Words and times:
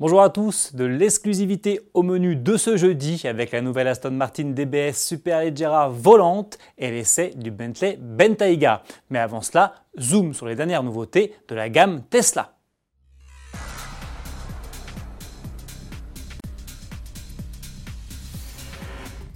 Bonjour 0.00 0.22
à 0.22 0.30
tous, 0.30 0.74
de 0.74 0.86
l'exclusivité 0.86 1.82
au 1.92 2.02
menu 2.02 2.34
de 2.34 2.56
ce 2.56 2.78
jeudi 2.78 3.20
avec 3.26 3.50
la 3.50 3.60
nouvelle 3.60 3.86
Aston 3.86 4.12
Martin 4.12 4.44
DBS 4.44 4.94
Superleggera 4.94 5.90
volante 5.90 6.56
et 6.78 6.90
l'essai 6.90 7.32
du 7.36 7.50
Bentley 7.50 7.98
Bentayga. 8.00 8.82
Mais 9.10 9.18
avant 9.18 9.42
cela, 9.42 9.74
zoom 10.00 10.32
sur 10.32 10.46
les 10.46 10.56
dernières 10.56 10.82
nouveautés 10.82 11.34
de 11.48 11.54
la 11.54 11.68
gamme 11.68 12.02
Tesla. 12.08 12.54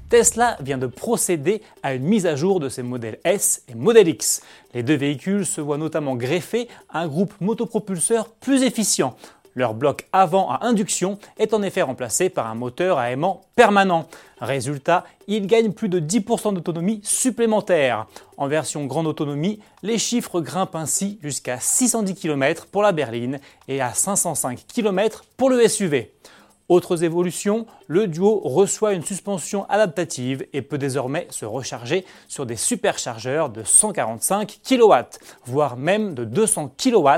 Tesla 0.09 0.57
vient 0.61 0.79
de 0.79 0.87
procéder 0.87 1.61
à 1.83 1.93
une 1.93 2.05
mise 2.05 2.25
à 2.25 2.37
jour 2.37 2.59
de 2.59 2.71
ses 2.71 2.83
modèles 2.83 3.19
S 3.25 3.65
et 3.69 3.75
Model 3.75 4.09
X. 4.09 4.41
Les 4.73 4.83
deux 4.83 4.97
véhicules 4.97 5.45
se 5.45 5.61
voient 5.61 5.77
notamment 5.77 6.17
greffés 6.17 6.69
à 6.89 7.01
un 7.01 7.07
groupe 7.07 7.35
motopropulseur 7.43 8.31
plus 8.37 8.63
efficient. 8.63 9.15
Leur 9.55 9.75
bloc 9.75 10.07
avant 10.13 10.51
à 10.51 10.65
induction 10.65 11.19
est 11.39 11.55
en 11.55 11.63
effet 11.63 11.83
remplacé 11.83 12.29
par 12.29 12.47
un 12.49 12.55
moteur 12.55 12.99
à 12.99 13.11
aimant 13.11 13.43
permanent. 13.55 14.07
Résultat, 14.41 15.05
ils 15.29 15.47
gagnent 15.47 15.73
plus 15.73 15.89
de 15.89 16.01
10% 16.01 16.55
d'autonomie 16.55 17.01
supplémentaire. 17.05 18.07
En 18.37 18.49
version 18.49 18.85
grande 18.85 19.07
autonomie, 19.07 19.61
les 19.83 19.99
chiffres 19.99 20.41
grimpent 20.41 20.75
ainsi 20.75 21.19
jusqu'à 21.23 21.59
610 21.61 22.15
km 22.15 22.67
pour 22.67 22.83
la 22.83 22.93
berline 22.93 23.39
et 23.69 23.81
à 23.81 23.95
505 23.95 24.67
km 24.67 25.25
pour 25.37 25.51
le 25.51 25.67
SUV. 25.69 26.13
Autres 26.71 27.05
évolutions, 27.05 27.67
le 27.89 28.07
duo 28.07 28.41
reçoit 28.43 28.95
une 28.95 29.05
suspension 29.05 29.67
adaptative 29.69 30.47
et 30.55 30.63
peut 30.63 30.79
désormais 30.79 31.27
se 31.29 31.45
recharger 31.45 32.07
sur 32.27 32.47
des 32.47 32.57
superchargeurs 32.57 33.51
de 33.51 33.63
145 33.63 34.61
kW, 34.67 34.95
voire 35.45 35.77
même 35.77 36.15
de 36.15 36.25
200 36.25 36.75
kW 36.79 37.09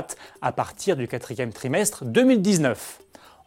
à 0.41 0.51
partir 0.51 0.97
du 0.97 1.07
quatrième 1.07 1.53
trimestre 1.53 2.03
2019. 2.03 2.99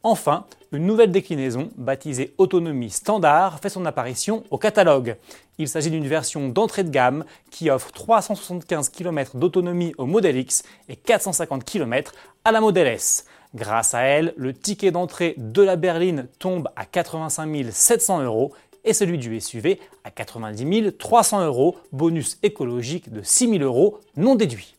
Enfin, 0.02 0.46
une 0.72 0.86
nouvelle 0.86 1.12
déclinaison, 1.12 1.68
baptisée 1.77 2.32
Autonomie 2.38 2.88
Standard, 2.88 3.60
fait 3.60 3.69
son 3.69 3.84
apparition 3.84 4.44
au 4.50 4.56
catalogue. 4.56 5.16
Il 5.58 5.69
s'agit 5.69 5.91
d'une 5.91 6.08
version 6.08 6.48
d'entrée 6.48 6.84
de 6.84 6.88
gamme 6.88 7.27
qui 7.50 7.69
offre 7.69 7.92
375 7.92 8.88
km 8.88 9.36
d'autonomie 9.36 9.92
au 9.98 10.06
Model 10.06 10.38
X 10.38 10.62
et 10.88 10.97
450 10.97 11.64
km 11.64 12.12
à 12.47 12.53
la 12.53 12.62
Model 12.62 12.86
S. 12.86 13.27
Grâce 13.55 13.95
à 13.95 14.03
elle, 14.03 14.33
le 14.37 14.55
ticket 14.55 14.93
d'entrée 14.93 15.34
de 15.37 15.62
la 15.62 15.77
berline 15.77 16.29
tombe 16.39 16.69
à 16.77 16.84
85 16.84 17.67
700 17.73 18.23
euros 18.23 18.53
et 18.84 18.93
celui 18.93 19.19
du 19.19 19.41
SUV 19.41 19.81
à 20.05 20.11
90 20.11 20.97
300 20.97 21.45
euros, 21.45 21.77
bonus 21.93 22.39
écologique 22.43 23.12
de 23.12 23.23
6 23.23 23.59
000 23.59 23.65
euros 23.65 23.98
non 24.17 24.37
déduit. 24.37 24.77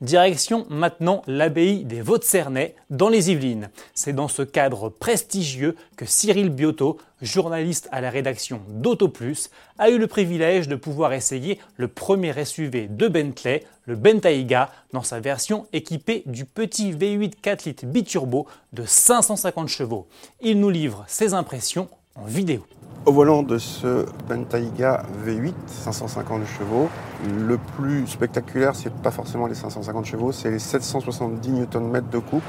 Direction 0.00 0.64
maintenant 0.70 1.20
l'abbaye 1.26 1.84
des 1.84 2.00
Vaux-de-Cernay 2.00 2.74
dans 2.88 3.10
les 3.10 3.30
Yvelines. 3.30 3.68
C'est 3.92 4.14
dans 4.14 4.28
ce 4.28 4.40
cadre 4.40 4.88
prestigieux 4.88 5.76
que 5.98 6.06
Cyril 6.06 6.48
Biotto, 6.48 6.96
journaliste 7.20 7.86
à 7.92 8.00
la 8.00 8.08
rédaction 8.08 8.62
d'AutoPlus, 8.68 9.50
a 9.78 9.90
eu 9.90 9.98
le 9.98 10.06
privilège 10.06 10.68
de 10.68 10.76
pouvoir 10.76 11.12
essayer 11.12 11.60
le 11.76 11.86
premier 11.86 12.32
SUV 12.46 12.88
de 12.88 13.08
Bentley, 13.08 13.62
le 13.84 13.94
Bentayga, 13.94 14.70
dans 14.94 15.02
sa 15.02 15.20
version 15.20 15.66
équipée 15.74 16.22
du 16.24 16.46
petit 16.46 16.92
V8 16.92 17.34
4 17.42 17.64
litres 17.66 17.84
biturbo 17.84 18.46
de 18.72 18.86
550 18.86 19.68
chevaux. 19.68 20.08
Il 20.40 20.60
nous 20.60 20.70
livre 20.70 21.04
ses 21.08 21.34
impressions 21.34 21.90
vidéo. 22.26 22.60
Au 23.06 23.12
volant 23.12 23.42
de 23.42 23.58
ce 23.58 24.04
Bentayga 24.28 25.02
V8, 25.26 25.54
550 25.66 26.42
chevaux, 26.46 26.88
le 27.26 27.56
plus 27.76 28.06
spectaculaire, 28.06 28.74
c'est 28.74 28.92
pas 28.92 29.10
forcément 29.10 29.46
les 29.46 29.54
550 29.54 30.04
chevaux, 30.04 30.32
c'est 30.32 30.50
les 30.50 30.58
770 30.58 31.50
Nm 31.50 32.02
de 32.10 32.18
coupe. 32.18 32.42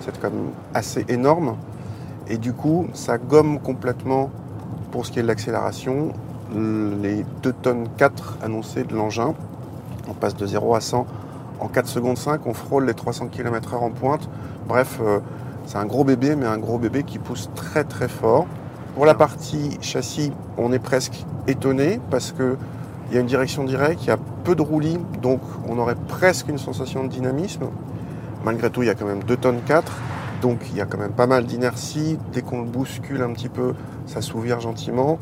C'est 0.00 0.18
quand 0.20 0.30
même 0.30 0.50
assez 0.74 1.04
énorme. 1.08 1.56
Et 2.28 2.36
du 2.36 2.52
coup, 2.52 2.88
ça 2.92 3.16
gomme 3.18 3.58
complètement, 3.60 4.30
pour 4.92 5.06
ce 5.06 5.12
qui 5.12 5.18
est 5.18 5.22
de 5.22 5.28
l'accélération, 5.28 6.12
les 6.54 7.24
2 7.42 7.52
tonnes 7.52 7.88
4 7.96 8.38
annoncées 8.42 8.84
de 8.84 8.94
l'engin. 8.94 9.34
On 10.08 10.14
passe 10.14 10.36
de 10.36 10.46
0 10.46 10.74
à 10.74 10.80
100 10.80 11.06
en 11.60 11.68
4 11.68 11.86
secondes 11.88 12.18
5, 12.18 12.46
on 12.46 12.54
frôle 12.54 12.86
les 12.86 12.94
300 12.94 13.28
km/h 13.28 13.76
en 13.76 13.90
pointe. 13.90 14.28
Bref, 14.68 14.98
euh, 15.00 15.18
c'est 15.66 15.78
un 15.78 15.86
gros 15.86 16.04
bébé, 16.04 16.36
mais 16.36 16.46
un 16.46 16.58
gros 16.58 16.78
bébé 16.78 17.02
qui 17.02 17.18
pousse 17.18 17.50
très 17.54 17.84
très 17.84 18.08
fort. 18.08 18.46
Pour 18.98 19.06
la 19.06 19.14
partie 19.14 19.78
châssis, 19.80 20.32
on 20.56 20.72
est 20.72 20.80
presque 20.80 21.24
étonné 21.46 22.00
parce 22.10 22.32
qu'il 22.32 22.56
y 23.12 23.16
a 23.16 23.20
une 23.20 23.28
direction 23.28 23.62
directe, 23.62 24.02
il 24.02 24.08
y 24.08 24.10
a 24.10 24.18
peu 24.42 24.56
de 24.56 24.62
roulis, 24.62 24.98
donc 25.22 25.40
on 25.68 25.78
aurait 25.78 25.94
presque 25.94 26.48
une 26.48 26.58
sensation 26.58 27.04
de 27.04 27.08
dynamisme. 27.08 27.66
Malgré 28.44 28.70
tout, 28.70 28.82
il 28.82 28.86
y 28.86 28.90
a 28.90 28.96
quand 28.96 29.06
même 29.06 29.22
2 29.22 29.36
tonnes 29.36 29.60
4, 29.64 29.92
donc 30.42 30.58
il 30.70 30.78
y 30.78 30.80
a 30.80 30.84
quand 30.84 30.98
même 30.98 31.12
pas 31.12 31.28
mal 31.28 31.46
d'inertie. 31.46 32.18
Dès 32.32 32.42
qu'on 32.42 32.62
le 32.62 32.66
bouscule 32.66 33.22
un 33.22 33.32
petit 33.34 33.48
peu, 33.48 33.74
ça 34.06 34.20
s'ouvre 34.20 34.58
gentiment. 34.58 35.20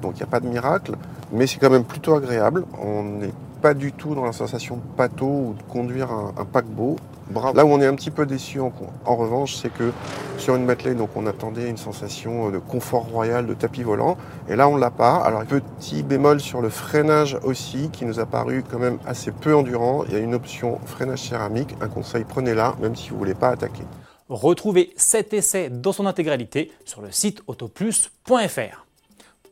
Donc 0.00 0.12
il 0.14 0.20
n'y 0.20 0.22
a 0.22 0.28
pas 0.28 0.40
de 0.40 0.48
miracle, 0.48 0.94
mais 1.32 1.46
c'est 1.46 1.58
quand 1.58 1.68
même 1.68 1.84
plutôt 1.84 2.14
agréable. 2.14 2.64
On 2.82 3.02
n'est 3.02 3.34
pas 3.60 3.74
du 3.74 3.92
tout 3.92 4.14
dans 4.14 4.24
la 4.24 4.32
sensation 4.32 4.76
de 4.76 4.96
pâteau 4.96 5.26
ou 5.26 5.54
de 5.58 5.62
conduire 5.70 6.08
un 6.10 6.46
paquebot. 6.46 6.96
Là 7.54 7.64
où 7.64 7.68
on 7.68 7.80
est 7.80 7.86
un 7.86 7.94
petit 7.94 8.10
peu 8.10 8.26
déçu 8.26 8.60
en, 8.60 8.70
revanche, 9.16 9.54
c'est 9.54 9.72
que 9.72 9.92
sur 10.38 10.56
une 10.56 10.66
Bentley, 10.66 10.94
donc 10.94 11.10
on 11.16 11.26
attendait 11.26 11.68
une 11.68 11.76
sensation 11.76 12.50
de 12.50 12.58
confort 12.58 13.04
royal, 13.04 13.46
de 13.46 13.54
tapis 13.54 13.82
volant, 13.82 14.16
et 14.48 14.56
là 14.56 14.68
on 14.68 14.76
l'a 14.76 14.90
pas. 14.90 15.16
Alors 15.16 15.44
petit 15.44 16.02
bémol 16.02 16.40
sur 16.40 16.60
le 16.60 16.68
freinage 16.68 17.38
aussi, 17.42 17.90
qui 17.90 18.04
nous 18.04 18.20
a 18.20 18.26
paru 18.26 18.64
quand 18.68 18.78
même 18.78 18.98
assez 19.06 19.32
peu 19.32 19.54
endurant. 19.54 20.04
Il 20.06 20.12
y 20.12 20.16
a 20.16 20.20
une 20.20 20.34
option 20.34 20.78
freinage 20.86 21.22
céramique. 21.28 21.74
Un 21.80 21.88
conseil, 21.88 22.24
prenez-la, 22.24 22.74
même 22.80 22.96
si 22.96 23.10
vous 23.10 23.18
voulez 23.18 23.34
pas 23.34 23.50
attaquer. 23.50 23.84
Retrouvez 24.28 24.92
cet 24.96 25.34
essai 25.34 25.68
dans 25.68 25.92
son 25.92 26.06
intégralité 26.06 26.72
sur 26.84 27.02
le 27.02 27.10
site 27.10 27.42
autoplus.fr. 27.46 28.86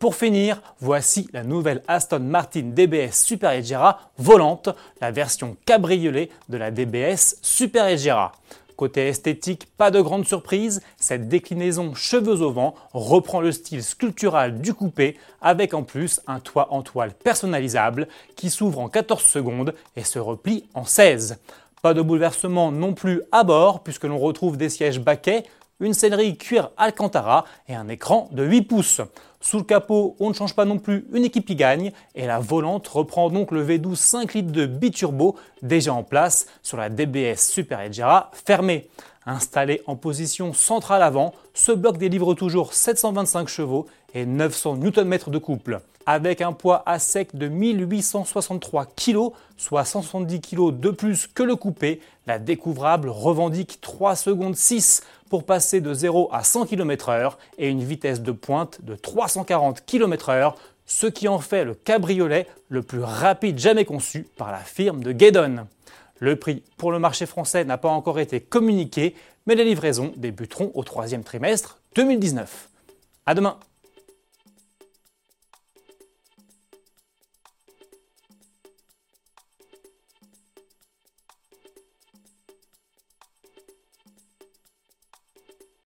Pour 0.00 0.14
finir, 0.14 0.62
voici 0.80 1.28
la 1.34 1.44
nouvelle 1.44 1.82
Aston 1.86 2.20
Martin 2.20 2.70
DBS 2.74 3.12
Superleggera 3.12 4.00
volante, 4.16 4.70
la 5.02 5.10
version 5.10 5.58
cabriolet 5.66 6.30
de 6.48 6.56
la 6.56 6.70
DBS 6.70 7.36
Superleggera. 7.42 8.32
Côté 8.76 9.08
esthétique, 9.08 9.66
pas 9.76 9.90
de 9.90 10.00
grande 10.00 10.26
surprise, 10.26 10.80
cette 10.96 11.28
déclinaison 11.28 11.92
cheveux 11.94 12.40
au 12.40 12.50
vent 12.50 12.74
reprend 12.94 13.42
le 13.42 13.52
style 13.52 13.84
sculptural 13.84 14.62
du 14.62 14.72
coupé 14.72 15.18
avec 15.42 15.74
en 15.74 15.82
plus 15.82 16.22
un 16.26 16.40
toit 16.40 16.72
en 16.72 16.80
toile 16.80 17.12
personnalisable 17.12 18.08
qui 18.36 18.48
s'ouvre 18.48 18.78
en 18.78 18.88
14 18.88 19.22
secondes 19.22 19.74
et 19.96 20.04
se 20.04 20.18
replie 20.18 20.64
en 20.72 20.86
16. 20.86 21.36
Pas 21.82 21.92
de 21.92 22.00
bouleversement 22.00 22.72
non 22.72 22.94
plus 22.94 23.20
à 23.32 23.44
bord 23.44 23.82
puisque 23.82 24.04
l'on 24.04 24.18
retrouve 24.18 24.56
des 24.56 24.70
sièges 24.70 25.00
baquets, 25.00 25.44
une 25.80 25.94
sellerie 25.94 26.36
cuir 26.36 26.70
Alcantara 26.76 27.44
et 27.68 27.74
un 27.74 27.88
écran 27.88 28.28
de 28.32 28.44
8 28.44 28.62
pouces. 28.62 29.00
Sous 29.40 29.56
le 29.56 29.64
capot, 29.64 30.16
on 30.20 30.28
ne 30.28 30.34
change 30.34 30.54
pas 30.54 30.66
non 30.66 30.78
plus 30.78 31.06
une 31.12 31.24
équipe 31.24 31.46
qui 31.46 31.56
gagne 31.56 31.92
et 32.14 32.26
la 32.26 32.38
volante 32.38 32.86
reprend 32.88 33.30
donc 33.30 33.50
le 33.50 33.66
V12 33.66 33.94
5 33.94 34.34
litres 34.34 34.52
de 34.52 34.66
biturbo 34.66 35.36
déjà 35.62 35.94
en 35.94 36.02
place 36.02 36.46
sur 36.62 36.76
la 36.76 36.90
DBS 36.90 37.38
Superleggera 37.38 38.30
fermée. 38.32 38.88
Installé 39.26 39.82
en 39.86 39.96
position 39.96 40.52
centrale 40.52 41.02
avant, 41.02 41.32
ce 41.54 41.72
bloc 41.72 41.98
délivre 41.98 42.34
toujours 42.34 42.74
725 42.74 43.48
chevaux 43.48 43.86
et 44.14 44.26
900 44.26 44.76
Nm 44.76 45.18
de 45.26 45.38
couple. 45.38 45.80
Avec 46.06 46.40
un 46.40 46.52
poids 46.52 46.82
à 46.86 46.98
sec 46.98 47.36
de 47.36 47.46
1863 47.48 48.86
kg, 48.86 49.30
soit 49.56 49.84
170 49.84 50.40
kg 50.40 50.70
de 50.78 50.90
plus 50.90 51.26
que 51.26 51.42
le 51.42 51.54
coupé, 51.54 52.00
la 52.26 52.38
découvrable 52.38 53.08
revendique 53.10 53.80
3 53.80 54.16
secondes 54.16 54.56
6 54.56 55.02
pour 55.30 55.44
passer 55.44 55.80
de 55.80 55.94
0 55.94 56.28
à 56.32 56.44
100 56.44 56.66
km/h 56.66 57.36
et 57.56 57.68
une 57.68 57.82
vitesse 57.82 58.20
de 58.20 58.32
pointe 58.32 58.84
de 58.84 58.96
340 58.96 59.86
km/h, 59.86 60.54
ce 60.84 61.06
qui 61.06 61.28
en 61.28 61.38
fait 61.38 61.64
le 61.64 61.74
cabriolet 61.74 62.46
le 62.68 62.82
plus 62.82 63.02
rapide 63.02 63.58
jamais 63.58 63.86
conçu 63.86 64.26
par 64.36 64.52
la 64.52 64.58
firme 64.58 65.02
de 65.02 65.12
Gaydon. 65.12 65.66
Le 66.18 66.36
prix 66.36 66.62
pour 66.76 66.92
le 66.92 66.98
marché 66.98 67.24
français 67.24 67.64
n'a 67.64 67.78
pas 67.78 67.88
encore 67.88 68.18
été 68.18 68.40
communiqué, 68.40 69.14
mais 69.46 69.54
les 69.54 69.64
livraisons 69.64 70.12
débuteront 70.16 70.72
au 70.74 70.82
troisième 70.82 71.24
trimestre 71.24 71.78
2019. 71.94 72.68
À 73.24 73.34
demain! 73.34 73.56